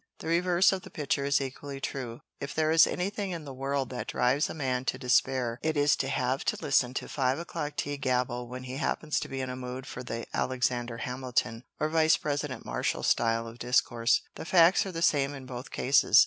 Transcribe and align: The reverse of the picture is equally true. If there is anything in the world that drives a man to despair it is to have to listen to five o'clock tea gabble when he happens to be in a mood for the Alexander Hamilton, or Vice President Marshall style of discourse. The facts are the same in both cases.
The 0.17 0.25
reverse 0.27 0.71
of 0.71 0.81
the 0.81 0.89
picture 0.89 1.25
is 1.25 1.39
equally 1.39 1.79
true. 1.79 2.21
If 2.39 2.55
there 2.55 2.71
is 2.71 2.87
anything 2.87 3.29
in 3.29 3.45
the 3.45 3.53
world 3.53 3.91
that 3.91 4.07
drives 4.07 4.49
a 4.49 4.55
man 4.55 4.83
to 4.85 4.97
despair 4.97 5.59
it 5.61 5.77
is 5.77 5.95
to 5.97 6.07
have 6.07 6.43
to 6.45 6.57
listen 6.59 6.95
to 6.95 7.07
five 7.07 7.37
o'clock 7.37 7.75
tea 7.75 7.97
gabble 7.97 8.47
when 8.47 8.63
he 8.63 8.77
happens 8.77 9.19
to 9.19 9.27
be 9.27 9.41
in 9.41 9.49
a 9.51 9.55
mood 9.55 9.85
for 9.85 10.01
the 10.01 10.25
Alexander 10.33 10.97
Hamilton, 10.97 11.65
or 11.79 11.87
Vice 11.87 12.17
President 12.17 12.65
Marshall 12.65 13.03
style 13.03 13.45
of 13.47 13.59
discourse. 13.59 14.23
The 14.33 14.45
facts 14.45 14.87
are 14.87 14.91
the 14.91 15.03
same 15.03 15.35
in 15.35 15.45
both 15.45 15.69
cases. 15.69 16.19